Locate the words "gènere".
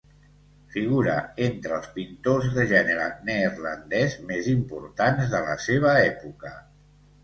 2.73-3.07